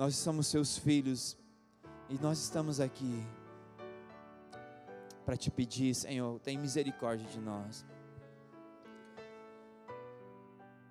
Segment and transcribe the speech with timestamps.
[0.00, 1.36] Nós somos seus filhos
[2.08, 3.22] e nós estamos aqui
[5.26, 7.84] para te pedir, Senhor, tem misericórdia de nós.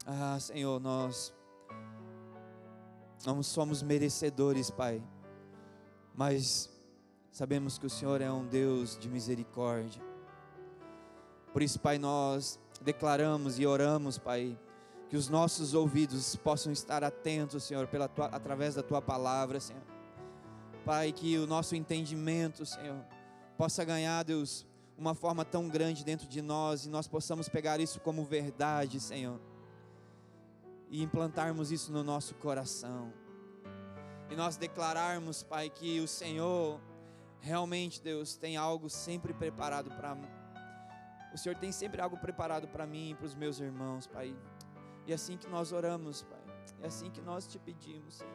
[0.06, 1.34] Ah, Senhor, nós
[3.26, 5.02] não somos merecedores, Pai,
[6.14, 6.70] mas
[7.32, 10.04] sabemos que o Senhor é um Deus de misericórdia.
[11.52, 14.56] Por isso, Pai, nós declaramos e oramos, Pai,
[15.10, 19.82] que os nossos ouvidos possam estar atentos, Senhor, pela tua, através da tua palavra, Senhor.
[20.86, 23.04] Pai, que o nosso entendimento, Senhor,
[23.58, 24.68] possa ganhar, Deus,
[24.98, 29.40] uma forma tão grande dentro de nós e nós possamos pegar isso como verdade, Senhor,
[30.90, 33.12] e implantarmos isso no nosso coração.
[34.30, 36.80] E nós declararmos, Pai, que o Senhor
[37.42, 40.16] realmente, Deus, tem algo sempre preparado para
[41.34, 44.36] o Senhor tem sempre algo preparado para mim e para os meus irmãos, Pai.
[45.10, 46.40] E é assim que nós oramos, Pai.
[46.84, 48.32] É assim que nós te pedimos, Senhor.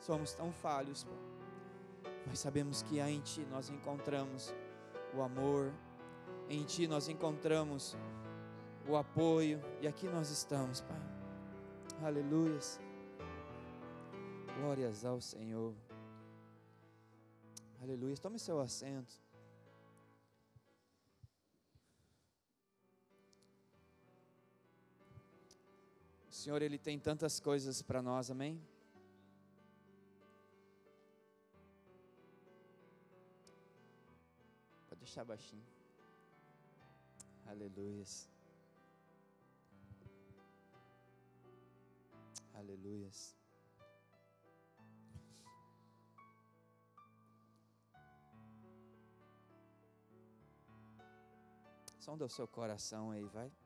[0.00, 2.14] Somos tão falhos, Pai.
[2.26, 4.54] Mas sabemos que em Ti nós encontramos
[5.14, 5.70] o amor,
[6.48, 7.94] em Ti nós encontramos
[8.88, 11.02] o apoio, e aqui nós estamos, Pai.
[12.02, 12.80] Aleluias.
[14.58, 15.74] Glórias ao Senhor.
[17.82, 18.16] Aleluia.
[18.16, 19.20] Tome seu assento.
[26.42, 28.60] Senhor, Ele tem tantas coisas para nós, amém?
[34.88, 35.62] Pode deixar baixinho.
[37.46, 38.28] Aleluias.
[42.54, 43.36] Aleluias.
[52.00, 53.61] Sonda o seu coração aí, vai.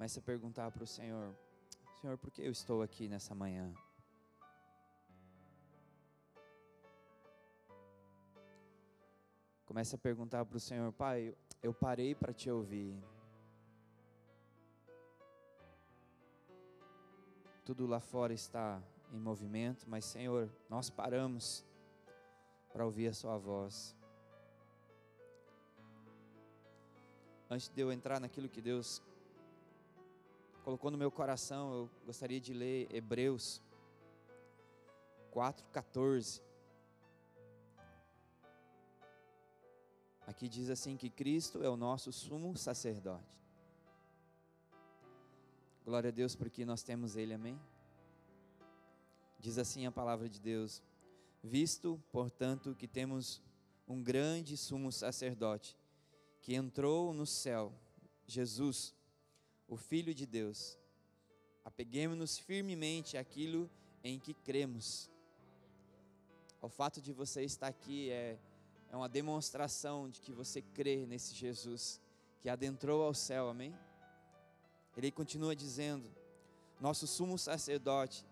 [0.00, 1.36] Comece a perguntar para o Senhor:
[2.00, 3.70] Senhor, por que eu estou aqui nessa manhã?
[9.66, 12.98] Comece a perguntar para o Senhor: Pai, eu parei para te ouvir.
[17.62, 21.62] Tudo lá fora está em movimento, mas Senhor, nós paramos
[22.72, 23.94] para ouvir a Sua voz.
[27.50, 29.02] Antes de eu entrar naquilo que Deus
[30.64, 33.62] colocou no meu coração, eu gostaria de ler Hebreus
[35.32, 36.42] 4:14.
[40.26, 43.40] Aqui diz assim que Cristo é o nosso sumo sacerdote.
[45.84, 47.58] Glória a Deus porque nós temos ele, amém.
[49.38, 50.82] Diz assim a palavra de Deus:
[51.42, 53.42] Visto, portanto, que temos
[53.88, 55.76] um grande sumo sacerdote
[56.42, 57.72] que entrou no céu,
[58.26, 58.94] Jesus,
[59.70, 60.76] o Filho de Deus,
[61.64, 63.70] apeguemos-nos firmemente àquilo
[64.02, 65.08] em que cremos.
[66.60, 68.36] O fato de você estar aqui é,
[68.90, 72.00] é uma demonstração de que você crê nesse Jesus
[72.40, 73.72] que adentrou ao céu, amém?
[74.96, 76.10] Ele continua dizendo:
[76.80, 78.26] Nosso sumo sacerdote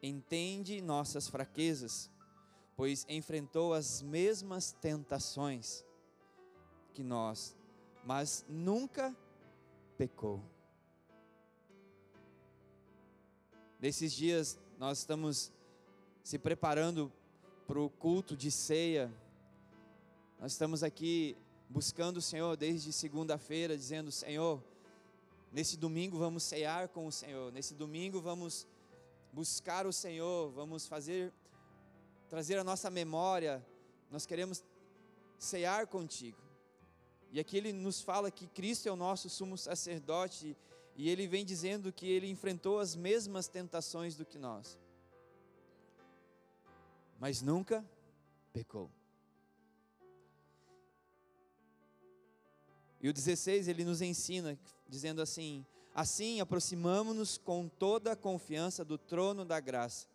[0.00, 2.08] entende nossas fraquezas,
[2.76, 5.84] pois enfrentou as mesmas tentações
[6.94, 7.56] que nós,
[8.04, 9.14] mas nunca
[9.98, 10.51] pecou.
[13.82, 15.50] Nesses dias nós estamos
[16.22, 17.12] se preparando
[17.66, 19.12] para o culto de ceia.
[20.38, 21.36] Nós estamos aqui
[21.68, 24.62] buscando o Senhor desde segunda-feira, dizendo: Senhor,
[25.50, 28.68] nesse domingo vamos cear com o Senhor, nesse domingo vamos
[29.32, 31.32] buscar o Senhor, vamos fazer,
[32.28, 33.66] trazer a nossa memória,
[34.12, 34.62] nós queremos
[35.40, 36.38] cear contigo.
[37.32, 40.56] E aqui ele nos fala que Cristo é o nosso sumo sacerdote
[40.96, 44.78] e ele vem dizendo que ele enfrentou as mesmas tentações do que nós,
[47.18, 47.84] mas nunca
[48.52, 48.90] pecou.
[53.00, 54.58] E o 16 ele nos ensina,
[54.88, 60.06] dizendo assim: Assim aproximamo-nos com toda a confiança do trono da graça,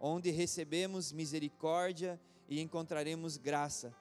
[0.00, 2.18] onde recebemos misericórdia
[2.48, 3.94] e encontraremos graça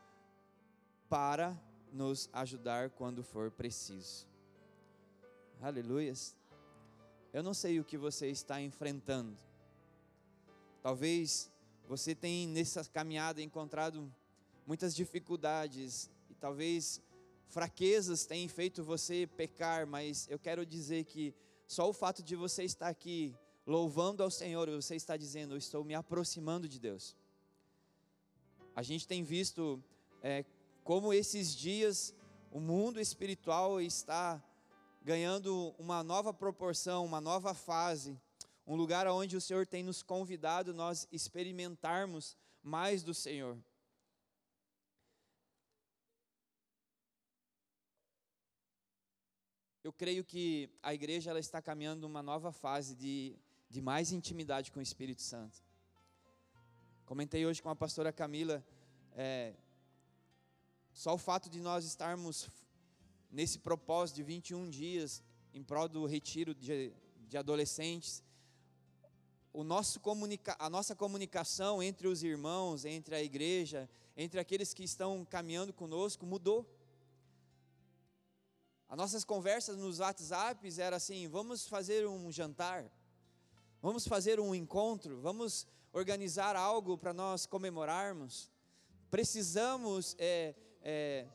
[1.09, 1.55] para
[1.91, 4.28] nos ajudar quando for preciso.
[5.61, 6.37] Aleluias.
[7.33, 9.37] Eu não sei o que você está enfrentando.
[10.81, 11.51] Talvez
[11.85, 14.09] você tenha nessa caminhada encontrado
[14.65, 17.01] muitas dificuldades e talvez
[17.49, 21.35] fraquezas tenham feito você pecar, mas eu quero dizer que
[21.67, 23.35] só o fato de você estar aqui
[23.67, 27.17] louvando ao Senhor, você está dizendo: Eu estou me aproximando de Deus.
[28.73, 29.83] A gente tem visto
[30.23, 30.45] é,
[30.85, 32.15] como esses dias
[32.49, 34.41] o mundo espiritual está
[35.01, 38.19] ganhando uma nova proporção, uma nova fase.
[38.67, 43.57] um lugar onde o Senhor tem nos convidado nós experimentarmos mais do Senhor.
[49.83, 53.35] Eu creio que a igreja ela está caminhando uma nova fase de,
[53.67, 55.63] de mais intimidade com o Espírito Santo.
[57.05, 58.63] Comentei hoje com a pastora Camila,
[59.13, 59.55] é,
[60.93, 62.47] só o fato de nós estarmos
[63.29, 65.23] nesse propósito de 21 dias
[65.53, 66.91] em prol do retiro de,
[67.27, 68.23] de adolescentes,
[69.51, 74.83] o nosso comunica, a nossa comunicação entre os irmãos, entre a igreja, entre aqueles que
[74.83, 76.65] estão caminhando conosco mudou.
[78.87, 82.91] As nossas conversas nos WhatsApps era assim: vamos fazer um jantar,
[83.81, 88.51] vamos fazer um encontro, vamos organizar algo para nós comemorarmos.
[89.09, 91.27] Precisamos é, é,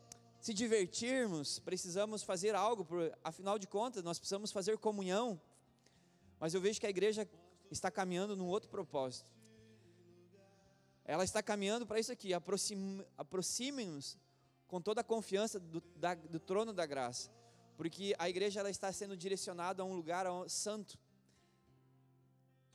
[0.44, 5.40] se divertirmos, precisamos fazer algo, por, afinal de contas, nós precisamos fazer comunhão.
[6.38, 7.26] Mas eu vejo que a igreja
[7.70, 9.30] está caminhando num outro propósito.
[11.04, 14.18] Ela está caminhando para isso aqui, aproxime-nos
[14.66, 17.30] com toda a confiança do, da, do trono da graça
[17.76, 20.98] porque a igreja ela está sendo direcionada a um lugar santo.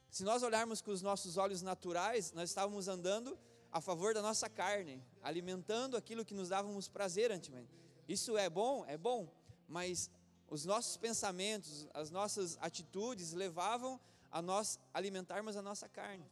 [0.09, 3.37] Se nós olharmos com os nossos olhos naturais, nós estávamos andando
[3.71, 7.69] a favor da nossa carne, alimentando aquilo que nos dávamos prazer antigamente.
[8.07, 9.31] Isso é bom, é bom,
[9.67, 10.09] mas
[10.49, 13.99] os nossos pensamentos, as nossas atitudes levavam
[14.31, 16.25] a nós alimentarmos a nossa carne.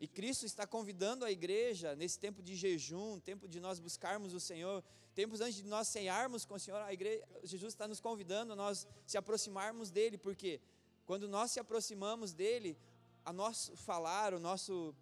[0.00, 4.38] E Cristo está convidando a igreja nesse tempo de jejum, tempo de nós buscarmos o
[4.38, 4.84] Senhor,
[5.14, 8.56] tempos antes de nós cearmos com o Senhor, a igreja, Jesus está nos convidando a
[8.56, 10.60] nós se aproximarmos dele, porque
[11.04, 12.78] quando nós se aproximamos dele,
[13.24, 14.94] a nosso falar, o nosso,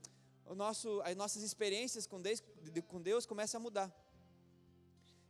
[0.46, 2.42] o nosso, as nossas experiências com Deus,
[2.88, 3.92] com Deus começam a mudar.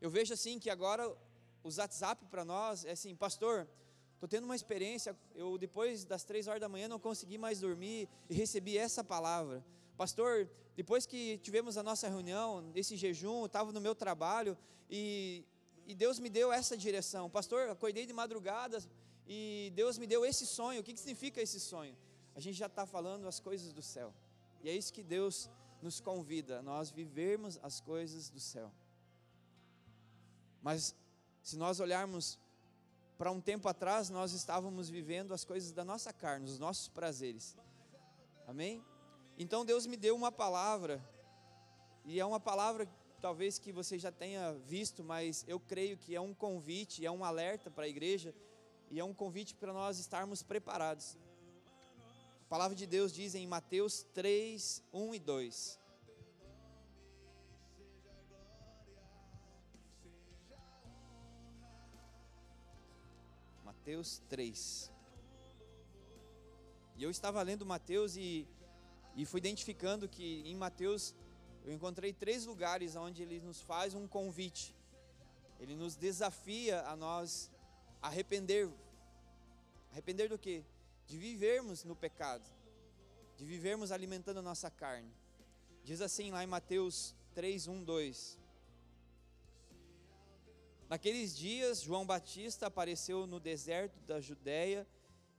[0.01, 1.15] Eu vejo assim que agora
[1.63, 3.67] os WhatsApp para nós é assim, pastor,
[4.15, 8.09] estou tendo uma experiência, eu depois das três horas da manhã não consegui mais dormir
[8.29, 9.65] e recebi essa palavra.
[9.97, 14.57] Pastor, depois que tivemos a nossa reunião, esse jejum, estava no meu trabalho
[14.91, 15.45] e,
[15.87, 17.31] e Deus me deu essa direção.
[17.31, 18.79] Pastor, acordei de madrugada
[19.27, 20.81] e Deus me deu esse sonho.
[20.81, 21.97] O que, que significa esse sonho?
[22.35, 24.13] A gente já está falando as coisas do céu.
[24.67, 25.49] E é isso que Deus
[25.81, 28.73] nos convida, nós vivermos as coisas do céu.
[30.61, 30.93] Mas
[31.41, 32.37] se nós olharmos
[33.17, 37.57] para um tempo atrás, nós estávamos vivendo as coisas da nossa carne, os nossos prazeres.
[38.45, 38.85] Amém?
[39.39, 41.01] Então Deus me deu uma palavra,
[42.05, 42.89] e é uma palavra
[43.21, 47.25] talvez que você já tenha visto, mas eu creio que é um convite, é um
[47.25, 48.35] alerta para a igreja,
[48.91, 51.17] e é um convite para nós estarmos preparados.
[52.47, 55.81] A palavra de Deus diz em Mateus 3, 1 e 2.
[63.65, 64.93] Mateus 3.
[66.97, 68.47] E eu estava lendo Mateus e
[69.17, 71.15] e fui identificando que em Mateus
[71.65, 74.73] eu encontrei três lugares onde ele nos faz um convite.
[75.59, 77.51] Ele nos desafia a nós
[78.01, 78.71] arrepender.
[79.91, 80.63] Arrepender do quê?
[81.07, 82.45] De vivermos no pecado.
[83.37, 85.13] De vivermos alimentando a nossa carne.
[85.85, 88.39] Diz assim lá em Mateus 3, 1, 2.
[90.89, 94.87] Naqueles dias, João Batista apareceu no deserto da Judéia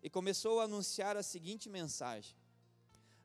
[0.04, 2.36] e começou a anunciar a seguinte mensagem: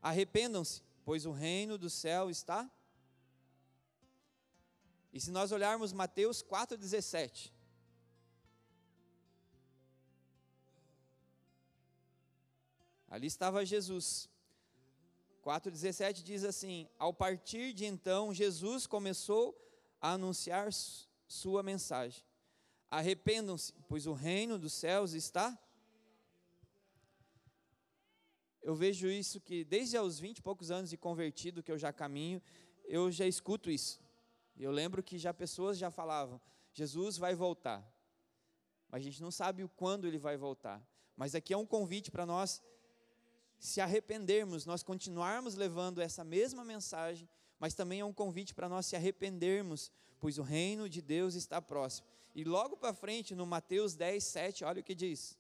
[0.01, 2.71] Arrependam-se, pois o reino do céu está.
[5.13, 7.53] E se nós olharmos Mateus 4,17.
[13.13, 14.27] Ali estava Jesus.
[15.45, 19.55] 4,17 diz assim: Ao partir de então, Jesus começou
[20.01, 20.71] a anunciar
[21.29, 22.25] sua mensagem.
[22.91, 25.59] Arrependam-se, pois o reino dos céus está
[28.63, 31.93] eu vejo isso que desde aos 20 e poucos anos de convertido que eu já
[31.93, 32.41] caminho,
[32.87, 34.01] eu já escuto isso.
[34.57, 36.41] Eu lembro que já pessoas já falavam:
[36.73, 37.87] Jesus vai voltar.
[38.89, 40.83] Mas a gente não sabe o quando ele vai voltar.
[41.15, 42.63] Mas aqui é um convite para nós
[43.63, 47.29] se arrependermos, nós continuarmos levando essa mesma mensagem,
[47.61, 51.63] mas também é um convite para nós se arrependermos, pois o reino de Deus está
[51.63, 52.09] próximo.
[52.35, 55.39] E logo para frente, no Mateus 10, 7, olha o que diz.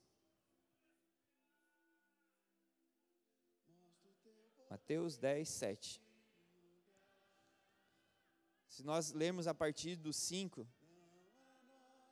[4.71, 6.01] Mateus 10, 7.
[8.69, 10.65] Se nós lermos a partir do 5,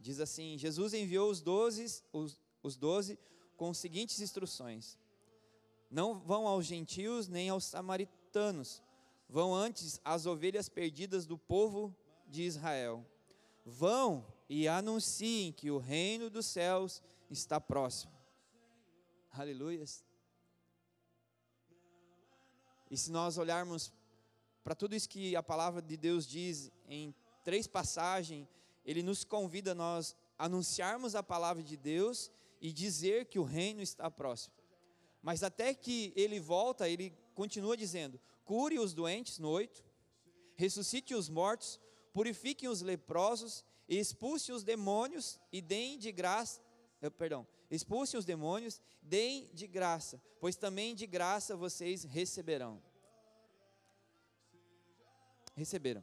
[0.00, 3.16] diz assim: Jesus enviou os doze, os, os doze
[3.56, 4.98] com as seguintes instruções:
[5.90, 8.82] Não vão aos gentios nem aos samaritanos,
[9.28, 11.94] vão antes às ovelhas perdidas do povo
[12.28, 13.04] de Israel.
[13.64, 18.12] Vão e anunciem que o reino dos céus está próximo.
[19.32, 20.04] Aleluias.
[22.90, 23.92] E se nós olharmos
[24.64, 28.46] para tudo isso que a palavra de Deus diz em três passagens,
[28.84, 32.30] ele nos convida a nós anunciarmos a palavra de Deus
[32.60, 34.54] e dizer que o reino está próximo.
[35.22, 39.84] Mas até que ele volta, ele continua dizendo: cure os doentes no 8,
[40.56, 41.80] ressuscite os mortos,
[42.12, 46.60] purifiquem os leprosos, expulse os demônios e deem de graça,
[47.02, 52.82] eh, perdão, expulse os demônios, deem de graça, pois também de graça vocês receberão.
[55.54, 56.02] Receberam,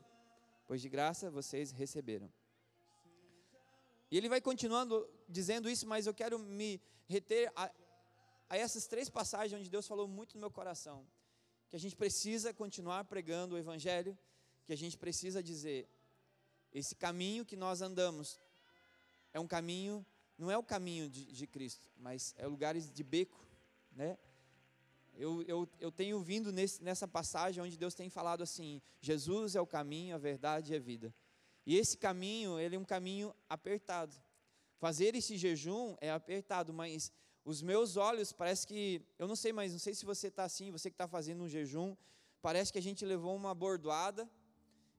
[0.68, 2.32] pois de graça vocês receberam.
[4.10, 7.72] E ele vai continuando dizendo isso, mas eu quero me reter a,
[8.50, 11.06] a essas três passagens onde Deus falou muito no meu coração.
[11.70, 14.18] Que a gente precisa continuar pregando o Evangelho,
[14.66, 15.88] que a gente precisa dizer:
[16.74, 18.40] esse caminho que nós andamos
[19.34, 20.06] é um caminho,
[20.38, 23.46] não é o caminho de, de Cristo, mas é lugares de beco,
[23.92, 24.18] né?
[25.16, 29.62] Eu, eu, eu tenho vindo nesse, nessa passagem onde Deus tem falado assim: Jesus é
[29.62, 31.14] o caminho, a verdade e a vida.
[31.66, 34.16] E esse caminho, ele é um caminho apertado.
[34.78, 37.12] Fazer esse jejum é apertado, mas
[37.48, 40.70] os meus olhos parece que, eu não sei, mas não sei se você está assim,
[40.70, 41.96] você que está fazendo um jejum,
[42.42, 44.30] parece que a gente levou uma bordoada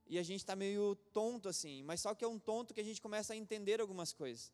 [0.06, 2.84] e a gente está meio tonto assim, mas só que é um tonto que a
[2.90, 4.50] gente começa a entender algumas coisas.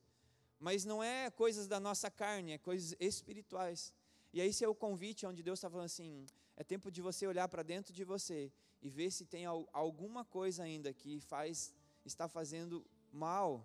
[0.59, 3.95] Mas não é coisas da nossa carne, é coisas espirituais.
[4.33, 7.29] E aí esse é o convite onde Deus está falando assim, é tempo de você
[7.29, 8.51] olhar para dentro de você
[8.83, 11.73] e ver se tem alguma coisa ainda que faz
[12.05, 13.65] está fazendo mal,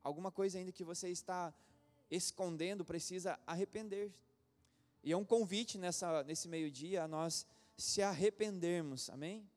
[0.00, 1.52] alguma coisa ainda que você está
[2.10, 4.12] escondendo, precisa arrepender.
[5.02, 7.46] E é um convite nessa, nesse meio-dia a nós
[7.76, 9.48] se arrependermos, amém?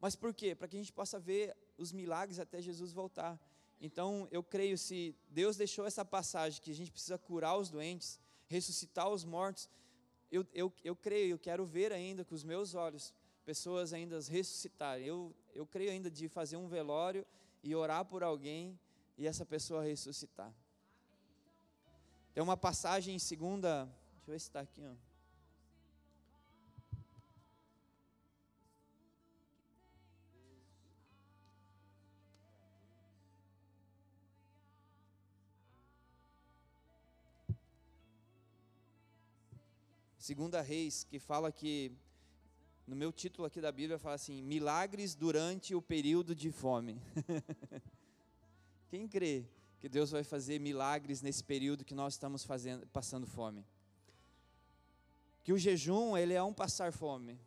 [0.00, 0.54] Mas por quê?
[0.54, 3.38] Para que a gente possa ver os milagres até Jesus voltar.
[3.80, 8.18] Então, eu creio, se Deus deixou essa passagem que a gente precisa curar os doentes,
[8.46, 9.68] ressuscitar os mortos,
[10.30, 13.12] eu, eu, eu creio, eu quero ver ainda com os meus olhos
[13.44, 15.04] pessoas ainda ressuscitarem.
[15.04, 17.26] Eu, eu creio ainda de fazer um velório
[17.62, 18.78] e orar por alguém
[19.16, 20.52] e essa pessoa ressuscitar.
[22.34, 24.94] Tem uma passagem em segunda, deixa eu ver se está aqui, ó.
[40.18, 41.90] Segunda Reis, que fala que
[42.86, 47.02] no meu título aqui da Bíblia fala assim: milagres durante o período de fome.
[48.92, 49.46] Quem crê
[49.80, 53.64] que Deus vai fazer milagres nesse período que nós estamos fazendo, passando fome?
[55.42, 57.40] Que o jejum, ele é um passar fome.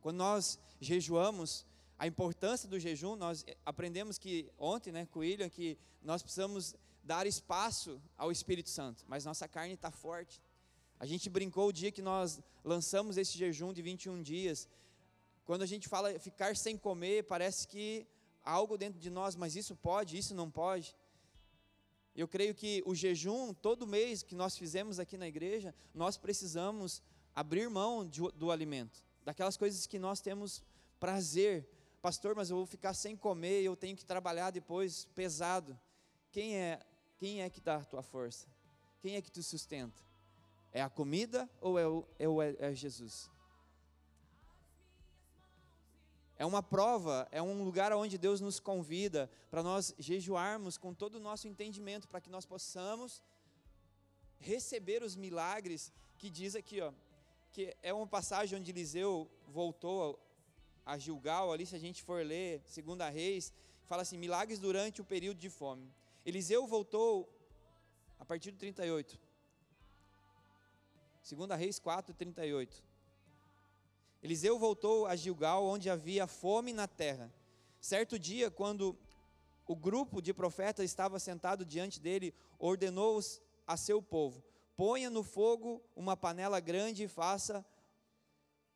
[0.00, 1.66] Quando nós jejuamos,
[1.98, 6.76] a importância do jejum, nós aprendemos que ontem, né, com o William, que nós precisamos
[7.02, 10.40] dar espaço ao Espírito Santo, mas nossa carne está forte,
[11.00, 14.68] a gente brincou o dia que nós lançamos esse jejum de 21 dias.
[15.44, 18.06] Quando a gente fala ficar sem comer, parece que
[18.50, 20.96] algo dentro de nós, mas isso pode, isso não pode.
[22.14, 27.02] Eu creio que o jejum, todo mês que nós fizemos aqui na igreja, nós precisamos
[27.34, 30.62] abrir mão de, do alimento, daquelas coisas que nós temos
[30.98, 31.68] prazer.
[32.02, 35.78] Pastor, mas eu vou ficar sem comer, eu tenho que trabalhar depois pesado.
[36.32, 36.80] Quem é,
[37.18, 38.48] quem é que dá a tua força?
[39.00, 40.02] Quem é que te sustenta?
[40.72, 43.30] É a comida ou é, o, é, o, é Jesus?
[46.40, 51.16] É uma prova, é um lugar onde Deus nos convida para nós jejuarmos com todo
[51.16, 53.22] o nosso entendimento, para que nós possamos
[54.38, 56.94] receber os milagres que diz aqui, ó,
[57.52, 60.18] que é uma passagem onde Eliseu voltou
[60.86, 63.52] a Gilgal, ali se a gente for ler, segunda Reis,
[63.84, 65.92] fala assim, milagres durante o período de fome.
[66.24, 67.28] Eliseu voltou
[68.18, 69.20] a partir do 38.
[71.22, 72.82] Segunda Reis 4:38.
[74.22, 77.32] Eliseu voltou a Gilgal, onde havia fome na terra.
[77.80, 78.96] Certo dia, quando
[79.66, 83.18] o grupo de profetas estava sentado diante dele, ordenou
[83.66, 84.44] a seu povo:
[84.76, 87.64] ponha no fogo uma panela grande e faça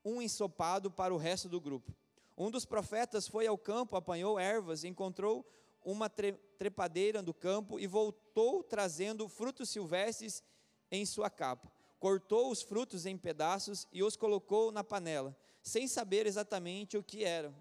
[0.02, 1.94] um ensopado para o resto do grupo.
[2.36, 5.46] Um dos profetas foi ao campo, apanhou ervas, encontrou
[5.84, 10.42] uma trepadeira do campo e voltou trazendo frutos silvestres
[10.90, 11.70] em sua capa
[12.04, 17.24] cortou os frutos em pedaços e os colocou na panela, sem saber exatamente o que
[17.24, 17.54] eram.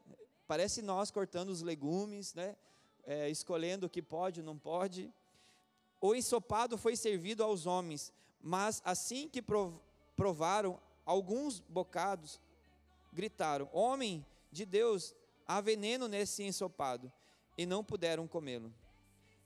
[0.45, 2.57] Parece nós cortando os legumes, né?
[3.05, 5.09] É, escolhendo o que pode ou não pode.
[6.01, 9.41] O ensopado foi servido aos homens, mas assim que
[10.13, 12.41] provaram alguns bocados,
[13.13, 15.15] gritaram: Homem de Deus,
[15.47, 17.09] há veneno nesse ensopado,
[17.57, 18.73] e não puderam comê-lo.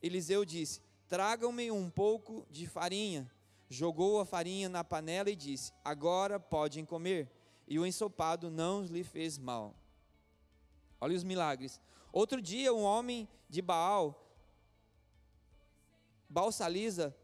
[0.01, 3.31] Eliseu disse: Tragam-me um pouco de farinha
[3.69, 7.31] jogou a farinha na panela e disse: Agora podem comer.
[7.67, 9.75] E o ensopado não lhe fez mal.
[11.01, 11.81] Olha os milagres.
[12.13, 14.15] Outro dia, um homem de Baal,
[16.51, 17.15] Salisa,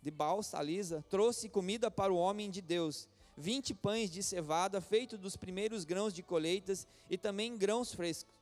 [0.00, 3.08] de Baal Salisa, trouxe comida para o homem de Deus.
[3.36, 8.34] Vinte pães de cevada, feito dos primeiros grãos de colheitas, e também grãos frescos.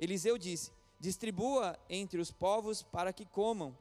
[0.00, 3.76] Eliseu disse: Distribua entre os povos para que comam.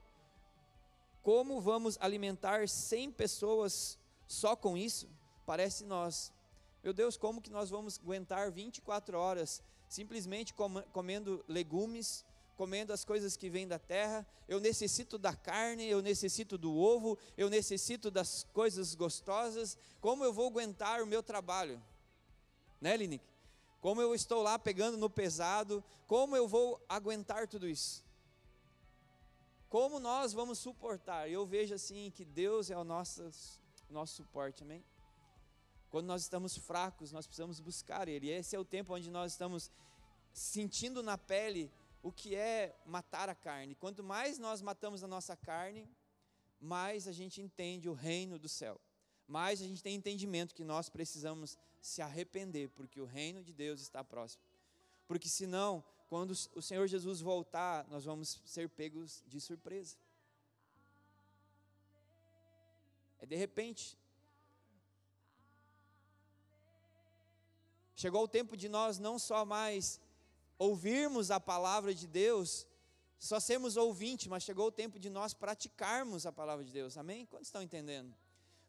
[1.25, 5.09] Como vamos alimentar cem pessoas só com isso?
[5.43, 6.31] Parece nós.
[6.83, 10.53] Meu Deus, como que nós vamos aguentar 24 horas simplesmente
[10.93, 12.23] comendo legumes,
[12.55, 14.23] comendo as coisas que vêm da terra?
[14.47, 19.79] Eu necessito da carne, eu necessito do ovo, eu necessito das coisas gostosas.
[19.99, 21.81] Como eu vou aguentar o meu trabalho?
[22.79, 23.25] Né, Linick?
[23.81, 25.83] Como eu estou lá pegando no pesado?
[26.05, 28.04] Como eu vou aguentar tudo isso?
[29.75, 31.29] Como nós vamos suportar?
[31.29, 33.29] Eu vejo assim que Deus é o nosso,
[33.89, 34.81] nosso suporte, amém?
[35.89, 38.29] Quando nós estamos fracos, nós precisamos buscar Ele.
[38.29, 39.69] Esse é o tempo onde nós estamos
[40.31, 41.69] sentindo na pele
[42.01, 43.75] o que é matar a carne.
[43.75, 45.85] Quanto mais nós matamos a nossa carne,
[46.57, 48.79] mais a gente entende o reino do céu.
[49.27, 53.81] Mais a gente tem entendimento que nós precisamos se arrepender, porque o reino de Deus
[53.81, 54.41] está próximo.
[55.05, 55.83] Porque senão
[56.15, 59.97] quando o Senhor Jesus voltar, nós vamos ser pegos de surpresa.
[63.19, 63.97] É de repente.
[67.97, 69.99] Chegou o tempo de nós não só mais
[70.57, 72.65] ouvirmos a palavra de Deus,
[73.19, 76.97] só sermos ouvintes, mas chegou o tempo de nós praticarmos a palavra de Deus.
[76.97, 77.25] Amém?
[77.25, 78.15] Quantos estão entendendo?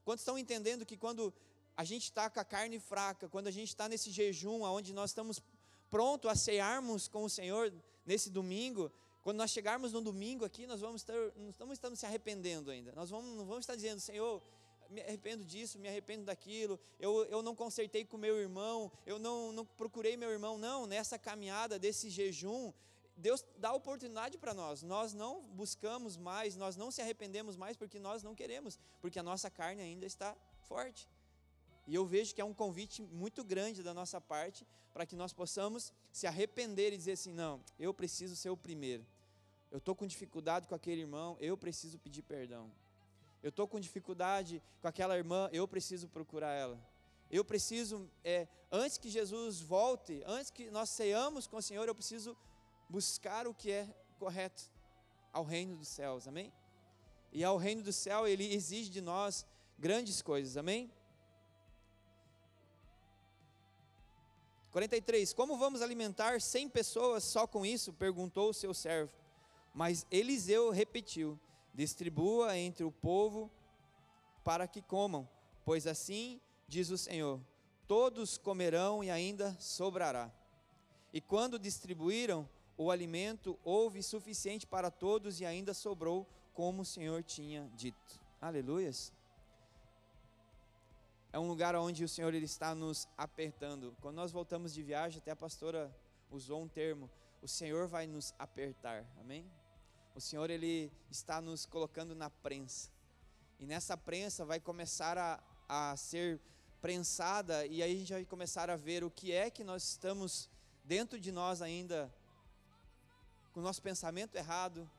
[0.04, 1.32] Quantos estão entendendo que quando
[1.76, 5.10] a gente está com a carne fraca, quando a gente está nesse jejum, onde nós
[5.10, 5.40] estamos
[5.90, 7.72] pronto a cearmos com o Senhor
[8.04, 8.90] nesse domingo,
[9.22, 11.14] quando nós chegarmos no domingo aqui, nós vamos estar,
[11.58, 12.92] não estamos se arrependendo ainda.
[12.92, 14.40] Nós vamos, não vamos estar dizendo, Senhor,
[14.88, 19.50] me arrependo disso, me arrependo daquilo, eu, eu não consertei com meu irmão, eu não,
[19.50, 20.56] não procurei meu irmão.
[20.56, 22.72] Não, nessa caminhada desse jejum,
[23.16, 24.82] Deus dá oportunidade para nós.
[24.82, 29.22] Nós não buscamos mais, nós não se arrependemos mais porque nós não queremos, porque a
[29.22, 30.36] nossa carne ainda está
[30.68, 31.08] forte.
[31.86, 35.32] E eu vejo que é um convite muito grande da nossa parte para que nós
[35.32, 39.06] possamos se arrepender e dizer assim: não, eu preciso ser o primeiro.
[39.70, 42.70] Eu estou com dificuldade com aquele irmão, eu preciso pedir perdão.
[43.42, 46.80] Eu estou com dificuldade com aquela irmã, eu preciso procurar ela.
[47.30, 51.94] Eu preciso, é, antes que Jesus volte, antes que nós ceamos com o Senhor, eu
[51.94, 52.36] preciso
[52.88, 54.64] buscar o que é correto
[55.32, 56.52] ao reino dos céus, amém?
[57.32, 59.44] E ao reino do céu, ele exige de nós
[59.78, 60.90] grandes coisas, amém?
[64.76, 65.32] 43.
[65.32, 67.94] Como vamos alimentar 100 pessoas só com isso?
[67.94, 69.10] perguntou o seu servo.
[69.72, 71.40] Mas Eliseu repetiu:
[71.72, 73.50] Distribua entre o povo
[74.44, 75.26] para que comam,
[75.64, 77.40] pois assim diz o Senhor:
[77.88, 80.30] todos comerão e ainda sobrará.
[81.10, 87.22] E quando distribuíram o alimento, houve suficiente para todos e ainda sobrou, como o Senhor
[87.22, 88.20] tinha dito.
[88.42, 89.10] Aleluias
[91.36, 93.94] é um lugar onde o Senhor ele está nos apertando.
[94.00, 95.94] Quando nós voltamos de viagem, até a pastora
[96.30, 97.10] usou um termo,
[97.42, 99.04] o Senhor vai nos apertar.
[99.20, 99.44] Amém?
[100.14, 102.90] O Senhor ele está nos colocando na prensa.
[103.60, 106.40] E nessa prensa vai começar a, a ser
[106.80, 110.48] prensada e aí a gente vai começar a ver o que é que nós estamos
[110.84, 112.10] dentro de nós ainda
[113.52, 114.90] com o nosso pensamento errado,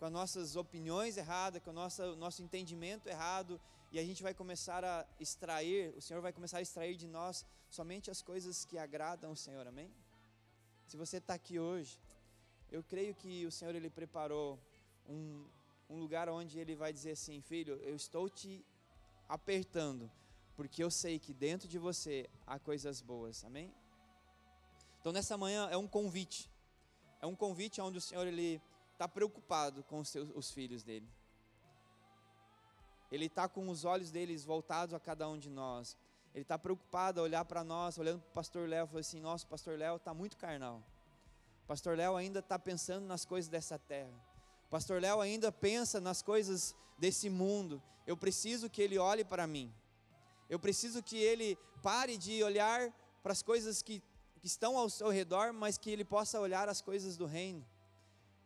[0.00, 3.60] com as nossas opiniões erradas, com o nosso, nosso entendimento errado,
[3.94, 7.46] e a gente vai começar a extrair, o Senhor vai começar a extrair de nós
[7.70, 9.88] somente as coisas que agradam o Senhor, amém?
[10.88, 12.00] Se você está aqui hoje,
[12.72, 14.58] eu creio que o Senhor ele preparou
[15.08, 15.46] um,
[15.88, 18.66] um lugar onde Ele vai dizer assim, filho, eu estou te
[19.28, 20.10] apertando,
[20.56, 23.72] porque eu sei que dentro de você há coisas boas, amém?
[25.00, 26.50] Então nessa manhã é um convite,
[27.22, 28.60] é um convite onde o Senhor ele
[28.92, 31.08] está preocupado com os, seus, os filhos dele.
[33.14, 35.96] Ele está com os olhos deles voltados a cada um de nós.
[36.34, 39.46] Ele está preocupado a olhar para nós, olhando para o pastor Léo, falou assim: Nossa,
[39.46, 40.82] pastor Léo está muito carnal.
[41.64, 44.12] Pastor Léo ainda está pensando nas coisas dessa terra.
[44.68, 47.80] Pastor Léo ainda pensa nas coisas desse mundo.
[48.04, 49.72] Eu preciso que ele olhe para mim.
[50.50, 54.02] Eu preciso que ele pare de olhar para as coisas que,
[54.40, 57.64] que estão ao seu redor, mas que ele possa olhar as coisas do reino.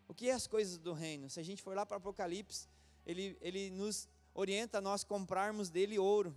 [0.07, 1.31] O que é as coisas do reino?
[1.31, 2.69] Se a gente for lá para Apocalipse,
[3.07, 4.07] ele, ele nos
[4.39, 6.37] orienta a nós comprarmos dele ouro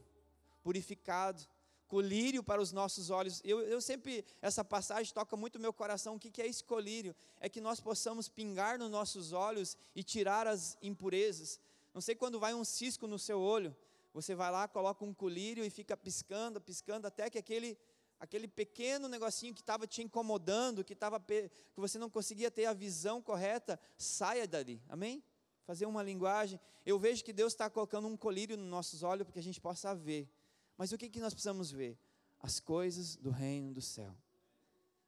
[0.64, 1.48] purificado,
[1.88, 3.42] colírio para os nossos olhos.
[3.44, 6.16] Eu, eu sempre, essa passagem toca muito meu coração.
[6.16, 7.16] O que, que é esse colírio?
[7.40, 11.60] É que nós possamos pingar nos nossos olhos e tirar as impurezas.
[11.94, 13.76] Não sei quando vai um cisco no seu olho,
[14.12, 17.78] você vai lá, coloca um colírio e fica piscando, piscando, até que aquele,
[18.20, 22.74] aquele pequeno negocinho que estava te incomodando, que, tava, que você não conseguia ter a
[22.74, 24.82] visão correta, saia dali.
[24.90, 25.24] Amém?
[25.72, 26.60] Fazer uma linguagem.
[26.86, 29.62] Eu vejo que Deus está colocando um colírio nos nossos olhos para que a gente
[29.62, 30.30] possa ver.
[30.76, 31.98] Mas o que, que nós precisamos ver?
[32.42, 34.14] As coisas do reino do céu.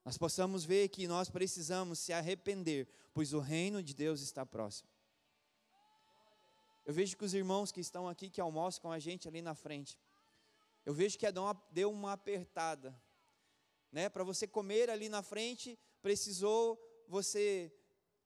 [0.05, 4.87] Nós possamos ver que nós precisamos se arrepender, pois o reino de Deus está próximo.
[6.85, 9.55] Eu vejo que os irmãos que estão aqui, que almoçam com a gente ali na
[9.55, 9.99] frente,
[10.85, 12.97] eu vejo que Adão deu uma apertada.
[13.91, 14.07] Né?
[14.07, 17.69] Para você comer ali na frente, precisou você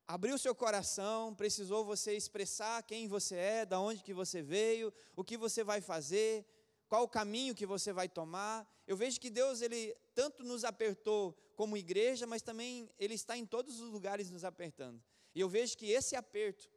[0.07, 4.93] abrir o seu coração, precisou você expressar quem você é, da onde que você veio,
[5.15, 6.45] o que você vai fazer,
[6.87, 8.67] qual o caminho que você vai tomar.
[8.87, 13.45] Eu vejo que Deus ele tanto nos apertou como igreja, mas também ele está em
[13.45, 15.03] todos os lugares nos apertando.
[15.35, 16.69] E eu vejo que esse aperto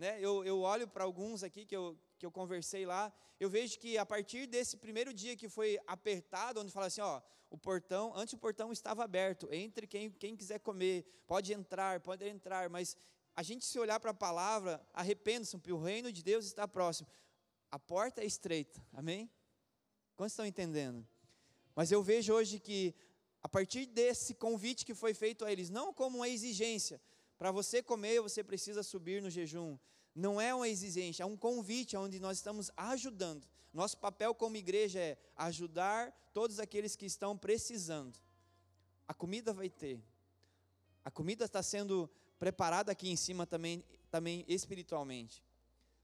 [0.00, 0.16] né?
[0.18, 3.96] Eu, eu olho para alguns aqui que eu, que eu conversei lá, eu vejo que
[3.96, 8.34] a partir desse primeiro dia que foi apertado, onde fala assim, ó, o portão, antes
[8.34, 12.94] o portão estava aberto, entre quem, quem quiser comer, pode entrar, pode entrar, mas
[13.34, 17.08] a gente se olhar para a palavra, arrependam-se, porque o reino de Deus está próximo.
[17.70, 19.30] A porta é estreita, amém?
[20.14, 21.06] Quantos estão entendendo?
[21.74, 22.94] Mas eu vejo hoje que,
[23.42, 27.00] a partir desse convite que foi feito a eles, não como uma exigência,
[27.38, 29.78] para você comer, você precisa subir no jejum.
[30.14, 33.46] Não é uma exigência, é um convite onde nós estamos ajudando.
[33.72, 38.18] Nosso papel como igreja é ajudar todos aqueles que estão precisando.
[39.06, 40.02] A comida vai ter.
[41.04, 45.42] A comida está sendo preparada aqui em cima também, também espiritualmente.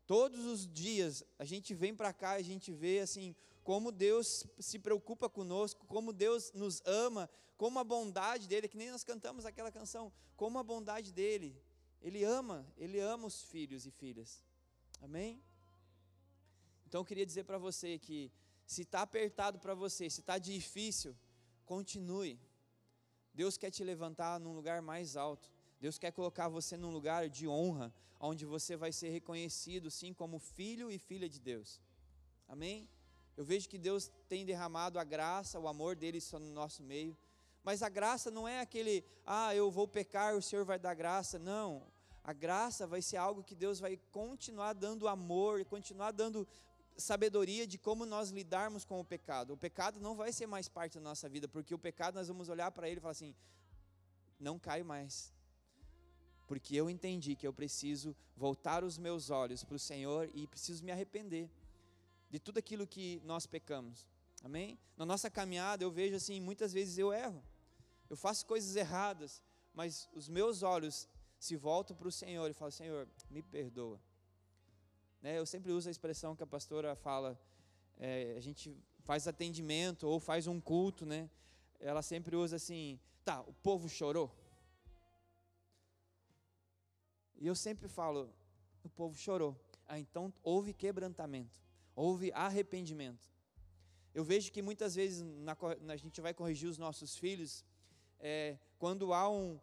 [0.07, 4.79] Todos os dias a gente vem para cá, a gente vê assim como Deus se
[4.79, 9.73] preocupa conosco, como Deus nos ama, como a bondade dele, que nem nós cantamos aquela
[9.73, 11.61] canção, como a bondade dele.
[12.02, 14.42] Ele ama, ele ama os filhos e filhas.
[15.00, 15.42] Amém?
[16.87, 18.30] Então eu queria dizer para você que
[18.66, 21.16] se está apertado para você, se está difícil,
[21.64, 22.38] continue.
[23.35, 25.52] Deus quer te levantar num lugar mais alto.
[25.80, 30.38] Deus quer colocar você num lugar de honra, onde você vai ser reconhecido sim como
[30.38, 31.80] filho e filha de Deus.
[32.48, 32.88] Amém?
[33.37, 37.16] Eu vejo que Deus tem derramado a graça, o amor dele no nosso meio.
[37.66, 41.37] Mas a graça não é aquele, ah, eu vou pecar, o Senhor vai dar graça.
[41.37, 41.83] Não.
[42.22, 46.46] A graça vai ser algo que Deus vai continuar dando amor, continuar dando
[46.96, 49.52] sabedoria de como nós lidarmos com o pecado.
[49.52, 52.48] O pecado não vai ser mais parte da nossa vida, porque o pecado nós vamos
[52.48, 53.35] olhar para ele e falar assim:
[54.38, 55.35] não caio mais.
[56.46, 60.85] Porque eu entendi que eu preciso voltar os meus olhos para o Senhor e preciso
[60.85, 61.50] me arrepender
[62.31, 64.07] de tudo aquilo que nós pecamos.
[64.44, 64.79] Amém?
[64.96, 67.42] Na nossa caminhada eu vejo assim, muitas vezes eu erro.
[68.09, 69.42] Eu faço coisas erradas,
[69.75, 74.01] mas os meus olhos se voltam para o Senhor e falam: Senhor, me perdoa.
[75.21, 75.38] Né?
[75.38, 77.38] Eu sempre uso a expressão que a pastora fala:
[77.99, 81.31] é, a gente faz atendimento ou faz um culto, né?
[81.79, 84.35] Ela sempre usa assim: tá, o povo chorou.
[87.37, 88.33] E eu sempre falo:
[88.83, 89.61] o povo chorou.
[89.88, 91.66] Ah, então houve quebrantamento
[91.97, 93.27] houve arrependimento.
[94.14, 95.57] Eu vejo que muitas vezes na,
[95.88, 97.64] a gente vai corrigir os nossos filhos,
[98.20, 99.59] é, quando há um,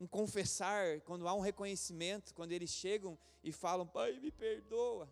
[0.00, 5.08] um confessar, quando há um reconhecimento, quando eles chegam e falam, pai, me perdoa,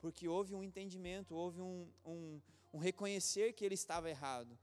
[0.00, 2.40] porque houve um entendimento, houve um, um,
[2.72, 4.58] um reconhecer que ele estava errado.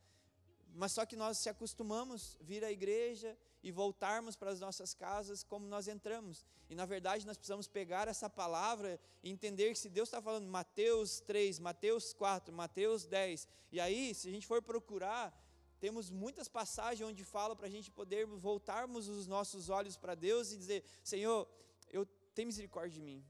[0.74, 5.44] Mas só que nós se acostumamos vir à igreja e voltarmos para as nossas casas
[5.44, 6.46] como nós entramos.
[6.70, 10.48] E na verdade nós precisamos pegar essa palavra e entender que se Deus está falando
[10.48, 15.32] Mateus 3, Mateus 4, Mateus 10, e aí, se a gente for procurar,
[15.80, 20.52] temos muitas passagens onde fala para a gente poder voltarmos os nossos olhos para Deus
[20.52, 21.48] e dizer: Senhor,
[21.90, 23.24] eu tenho misericórdia de mim,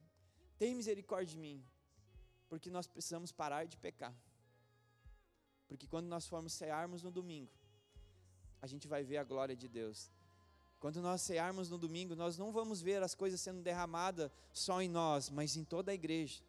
[0.58, 1.64] tem misericórdia de mim,
[2.48, 4.16] porque nós precisamos parar de pecar.
[5.68, 7.52] Porque quando nós formos cearmos no domingo,
[8.62, 10.12] a gente vai ver a glória de Deus.
[10.80, 14.90] Quando nós cearmos no domingo, nós não vamos ver as coisas sendo derramadas só em
[14.90, 16.42] nós, mas em toda a igreja.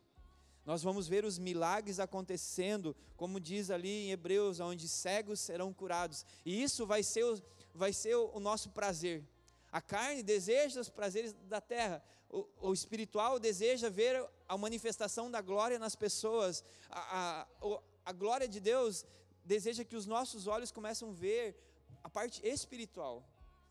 [0.64, 6.24] Nós vamos ver os milagres acontecendo, como diz ali em Hebreus, onde cegos serão curados.
[6.44, 7.42] E isso vai ser o,
[7.74, 9.24] vai ser o nosso prazer.
[9.72, 15.40] A carne deseja os prazeres da terra, o, o espiritual deseja ver a manifestação da
[15.40, 16.64] glória nas pessoas.
[16.88, 19.04] A, a, a glória de Deus
[19.44, 21.56] deseja que os nossos olhos comecem a ver
[22.02, 23.24] a parte espiritual.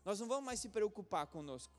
[0.04, 1.72] Nós não vamos mais se preocupar conosco.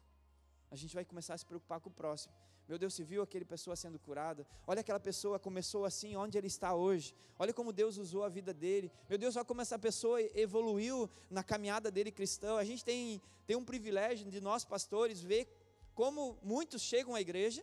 [0.69, 2.33] A gente vai começar a se preocupar com o próximo.
[2.71, 4.47] Meu Deus, se viu aquele pessoa sendo curada?
[4.65, 7.13] Olha aquela pessoa começou assim, onde ele está hoje.
[7.37, 8.89] Olha como Deus usou a vida dele.
[9.09, 12.55] Meu Deus, olha como essa pessoa evoluiu na caminhada dele cristão.
[12.55, 15.49] A gente tem, tem um privilégio de nós pastores ver
[15.93, 17.61] como muitos chegam à igreja,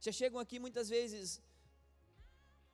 [0.00, 1.42] Já chegam aqui muitas vezes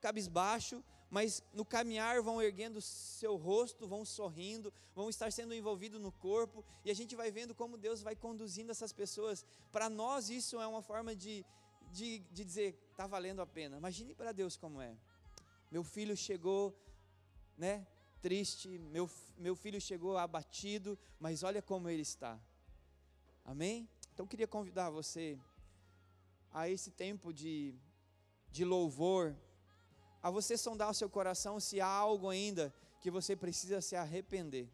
[0.01, 6.11] cabisbaixo, mas no caminhar vão erguendo seu rosto, vão sorrindo, vão estar sendo envolvidos no
[6.11, 9.45] corpo, e a gente vai vendo como Deus vai conduzindo essas pessoas.
[9.71, 11.45] Para nós, isso é uma forma de,
[11.93, 13.77] de, de dizer: está valendo a pena.
[13.77, 14.97] Imagine para Deus como é.
[15.71, 16.75] Meu filho chegou,
[17.59, 17.87] né?
[18.23, 22.41] Triste, meu, meu filho chegou abatido, mas olha como ele está.
[23.45, 23.87] Amém?
[24.15, 25.39] Então queria convidar você
[26.51, 27.75] a esse tempo de,
[28.51, 29.37] de louvor,
[30.23, 34.69] a você sondar o seu coração se há algo ainda que você precisa se arrepender.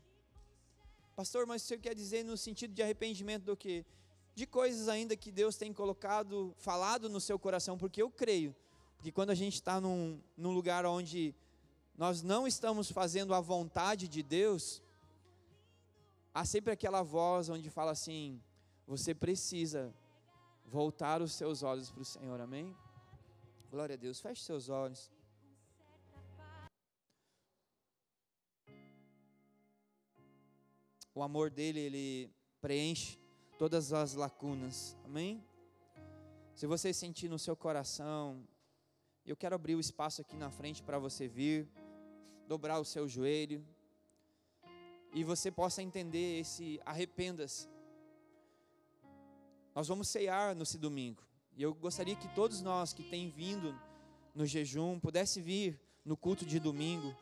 [1.17, 3.85] Pastor, mas você quer dizer no sentido de arrependimento do que?
[4.35, 8.55] De coisas ainda que Deus tem colocado, falado no seu coração, porque eu creio
[9.01, 11.35] que quando a gente está num, num lugar onde
[11.97, 14.83] nós não estamos fazendo a vontade de Deus,
[16.33, 18.41] há sempre aquela voz onde fala assim:
[18.87, 19.93] você precisa
[20.65, 22.77] voltar os seus olhos para o Senhor, amém?
[23.71, 25.11] Glória a Deus, feche seus olhos.
[31.19, 33.19] O amor dele, ele preenche
[33.59, 35.45] todas as lacunas, amém?
[36.55, 38.47] Se você sentir no seu coração,
[39.27, 41.69] eu quero abrir o espaço aqui na frente para você vir,
[42.47, 43.67] dobrar o seu joelho,
[45.13, 47.69] e você possa entender esse arrependa-se
[49.75, 51.25] nós vamos ceiar nesse domingo.
[51.57, 53.77] E eu gostaria que todos nós que têm vindo
[54.33, 57.13] no jejum pudesse vir no culto de domingo,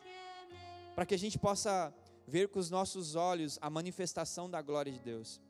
[0.94, 1.94] para que a gente possa
[2.26, 5.40] ver com os nossos olhos a manifestação da glória de Deus.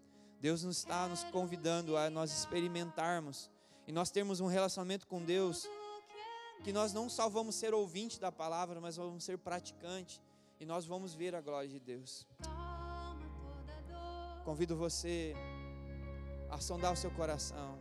[0.40, 3.50] Deus nos está nos convidando a nós experimentarmos
[3.86, 5.66] e nós termos um relacionamento com Deus
[6.62, 10.20] que nós não só vamos ser ouvinte da palavra, mas vamos ser praticante
[10.58, 12.26] e nós vamos ver a glória de Deus.
[14.44, 15.34] Convido você
[16.50, 17.78] a sondar o seu coração.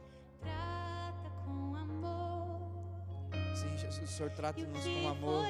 [3.56, 5.46] Sim, Jesus, o Senhor trata-nos com amor.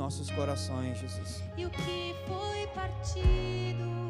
[0.00, 1.44] Nossos corações, Jesus.
[1.58, 4.09] E o que foi partido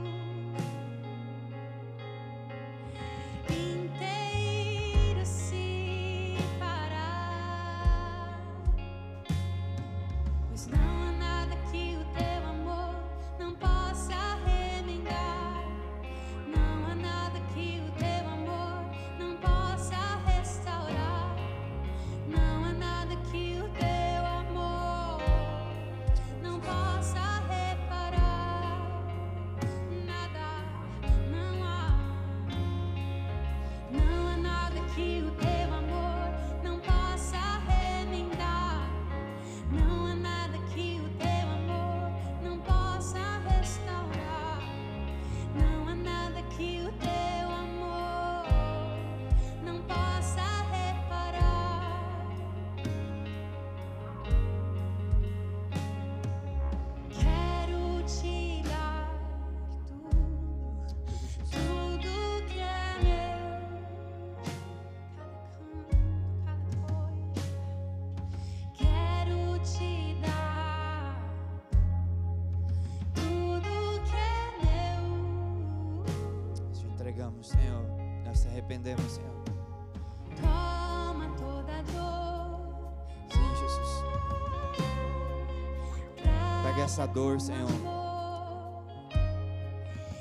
[86.91, 87.71] essa dor, Senhor.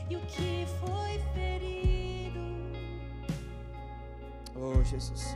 [0.08, 2.40] e o que foi ferido.
[4.56, 5.36] Oh, Jesus.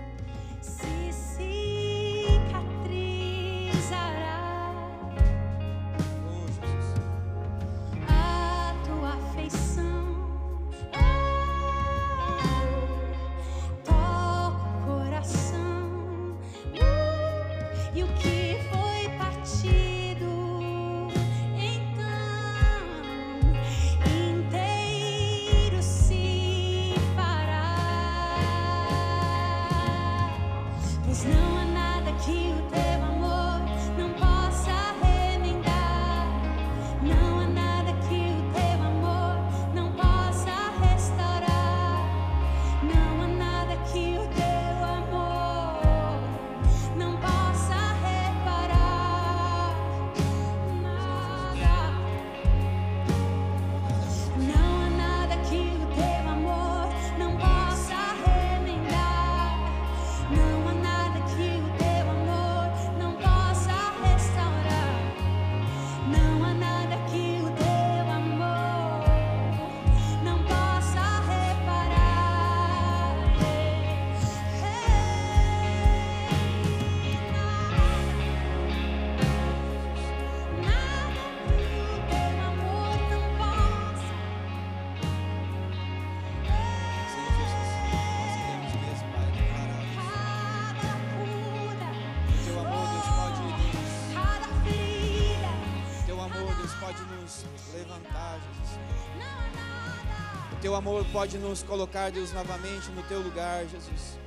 [100.73, 104.17] Teu amor pode nos colocar, Deus, novamente no teu lugar, Jesus.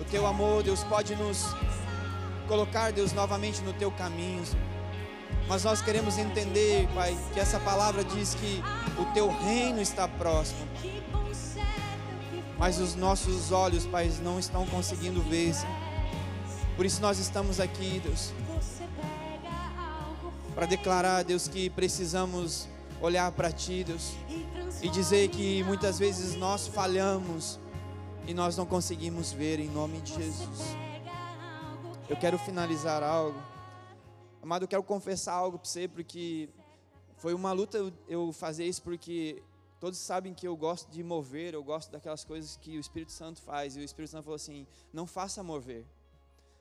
[0.00, 1.46] O teu amor, Deus, pode nos
[2.48, 4.44] colocar, Deus, novamente no teu caminho.
[4.44, 4.64] Senhor.
[5.46, 8.64] Mas nós queremos entender, Pai, que essa palavra diz que
[8.98, 10.58] o teu reino está próximo.
[12.58, 15.76] Mas os nossos olhos, Pai, não estão conseguindo ver, Senhor.
[16.74, 18.32] Por isso nós estamos aqui, Deus,
[20.52, 22.66] para declarar, Deus, que precisamos
[23.00, 24.14] olhar para Ti, Deus,
[24.84, 27.58] e dizer que muitas vezes nós falhamos
[28.26, 30.60] e nós não conseguimos ver em nome de Jesus.
[32.06, 33.40] Eu quero finalizar algo.
[34.42, 36.50] Amado, eu quero confessar algo para você, porque
[37.16, 39.42] foi uma luta eu- eu fazer isso, porque
[39.80, 43.40] todos sabem que eu gosto de mover, eu gosto daquelas coisas que o Espírito Santo
[43.40, 43.78] faz.
[43.78, 45.86] E o Espírito Santo falou assim: não faça mover,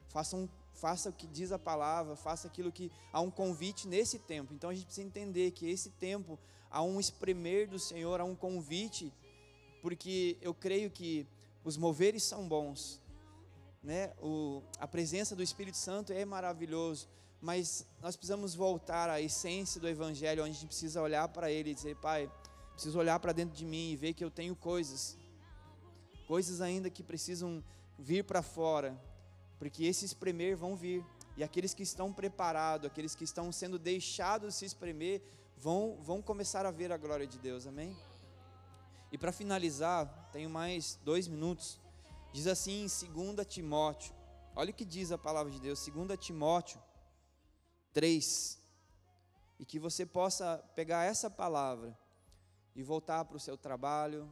[0.08, 4.18] faça, um, faça o que diz a palavra, faça aquilo que há um convite nesse
[4.18, 4.54] tempo.
[4.54, 6.40] Então a gente precisa entender que esse tempo
[6.74, 9.14] há um espremer do Senhor, há um convite,
[9.80, 11.28] porque eu creio que
[11.64, 13.00] os moveres são bons,
[13.84, 14.12] né?
[14.20, 17.08] O, a presença do Espírito Santo é maravilhoso,
[17.40, 21.70] mas nós precisamos voltar à essência do Evangelho, onde a gente precisa olhar para Ele
[21.70, 22.30] e dizer, Pai,
[22.74, 25.16] preciso olhar para dentro de mim e ver que eu tenho coisas,
[26.28, 27.64] coisas ainda que precisam
[28.00, 29.00] vir para fora,
[29.60, 31.06] porque esses espremer vão vir,
[31.38, 35.22] e aqueles que estão preparados, aqueles que estão sendo deixados se espremer,
[35.64, 37.96] vão, vão começar a ver a glória de Deus, amém?
[39.10, 41.80] E para finalizar, tenho mais dois minutos.
[42.34, 44.14] Diz assim em 2 Timóteo,
[44.58, 46.84] olha o que diz a palavra de Deus, 2 Timóteo
[47.94, 48.60] 3.
[49.58, 51.98] E que você possa pegar essa palavra
[52.76, 54.30] e voltar para o seu trabalho,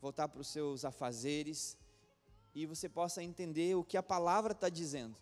[0.00, 1.76] voltar para os seus afazeres,
[2.54, 5.14] e você possa entender o que a palavra está dizendo.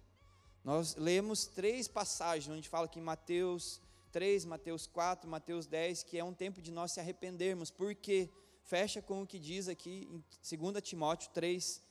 [0.62, 6.24] Nós lemos três passagens, onde fala que Mateus 3, Mateus 4, Mateus 10, que é
[6.24, 8.30] um tempo de nós se arrependermos, porque
[8.62, 11.82] fecha com o que diz aqui em 2 Timóteo 3,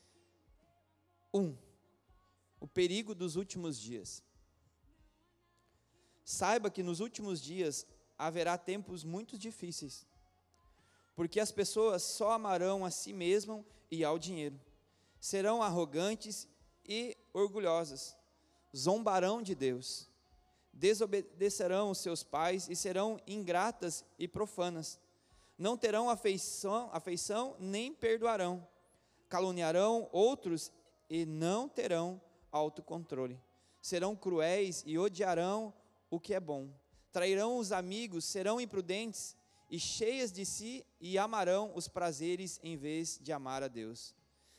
[1.33, 1.57] 1.
[2.59, 4.23] O perigo dos últimos dias.
[6.23, 7.85] Saiba que nos últimos dias
[8.17, 10.05] haverá tempos muito difíceis,
[11.15, 14.59] porque as pessoas só amarão a si mesmas e ao dinheiro.
[15.19, 16.47] Serão arrogantes
[16.85, 18.15] e orgulhosas,
[18.75, 20.06] zombarão de Deus,
[20.77, 24.99] desobedecerão os seus pais e serão ingratas e profanas.
[25.57, 28.65] Não terão afeição, afeição nem perdoarão.
[29.27, 30.71] Caluniarão outros
[31.09, 33.39] e não terão autocontrole.
[33.81, 35.73] Serão cruéis e odiarão
[36.09, 36.69] o que é bom.
[37.11, 39.35] Trairão os amigos, serão imprudentes
[39.71, 44.13] e cheias de si e amarão os prazeres em vez de amar a Deus.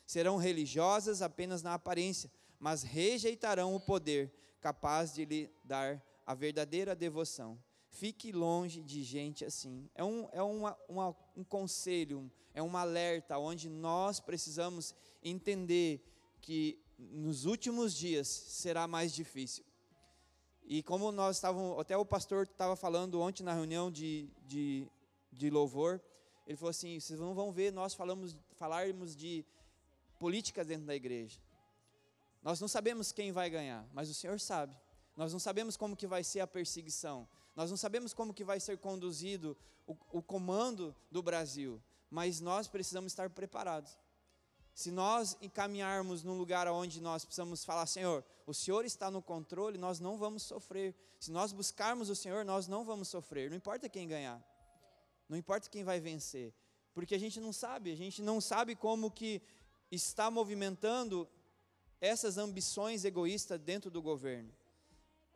[0.04, 6.94] Serão religiosas apenas na aparência, mas rejeitarão o poder capaz de lhe dar a verdadeira
[6.94, 7.58] devoção.
[7.88, 9.88] Fique longe de gente assim.
[9.94, 16.04] É um, é uma, uma, um conselho, é um alerta onde nós precisamos entender
[16.40, 19.64] que nos últimos dias será mais difícil.
[20.64, 24.86] E como nós estávamos, até o pastor estava falando ontem na reunião de, de,
[25.32, 26.00] de louvor,
[26.46, 29.44] ele falou assim: vocês não vão ver nós falamos, falarmos de
[30.18, 31.40] política dentro da igreja.
[32.42, 34.76] Nós não sabemos quem vai ganhar, mas o Senhor sabe.
[35.16, 37.28] Nós não sabemos como que vai ser a perseguição.
[37.56, 42.68] Nós não sabemos como que vai ser conduzido o, o comando do Brasil, mas nós
[42.68, 43.98] precisamos estar preparados.
[44.72, 49.76] Se nós encaminharmos num lugar onde nós precisamos falar, Senhor, o Senhor está no controle,
[49.76, 50.94] nós não vamos sofrer.
[51.18, 53.50] Se nós buscarmos o Senhor, nós não vamos sofrer.
[53.50, 54.40] Não importa quem ganhar.
[55.28, 56.54] Não importa quem vai vencer,
[56.94, 59.42] porque a gente não sabe, a gente não sabe como que
[59.90, 61.28] está movimentando
[62.00, 64.52] essas ambições egoístas dentro do governo.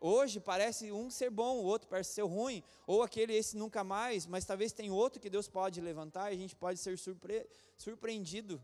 [0.01, 4.27] Hoje parece um ser bom, o outro parece ser ruim, ou aquele esse nunca mais,
[4.27, 7.47] mas talvez tem outro que Deus pode levantar e a gente pode ser surpre
[7.77, 8.61] surpreendido.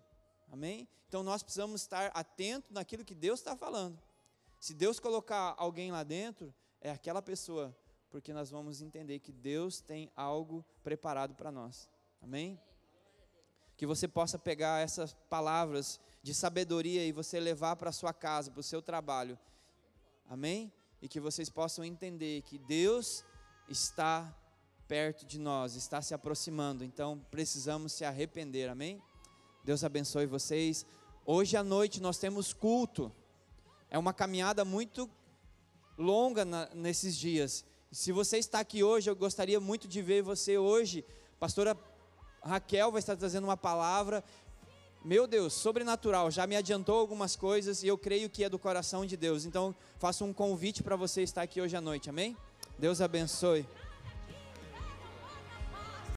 [0.51, 0.89] Amém?
[1.07, 4.03] Então nós precisamos estar atentos naquilo que Deus está falando.
[4.59, 7.77] Se Deus colocar alguém lá dentro, é aquela pessoa,
[8.11, 11.89] porque nós vamos entender que Deus tem algo preparado para nós.
[12.21, 12.61] Amém?
[13.77, 18.61] Que você possa pegar essas palavras de sabedoria e você levar para sua casa, para
[18.61, 19.39] o seu trabalho.
[20.29, 20.73] Amém?
[21.01, 23.25] E que vocês possam entender que Deus
[23.69, 24.35] está
[24.87, 26.85] perto de nós, está se aproximando.
[26.85, 28.69] Então precisamos se arrepender.
[28.69, 29.03] Amém?
[29.65, 30.87] Deus abençoe vocês.
[31.25, 33.13] Hoje à noite nós temos culto.
[33.91, 35.09] É uma caminhada muito
[35.97, 37.65] longa na, nesses dias.
[37.91, 41.05] Se você está aqui hoje, eu gostaria muito de ver você hoje.
[41.39, 41.77] Pastora
[42.43, 44.25] Raquel vai estar trazendo uma palavra.
[45.05, 46.31] Meu Deus, sobrenatural.
[46.31, 49.45] Já me adiantou algumas coisas e eu creio que é do coração de Deus.
[49.45, 52.11] Então, faço um convite para você estar aqui hoje à noite.
[52.11, 52.37] Amém?
[52.79, 53.65] Deus abençoe.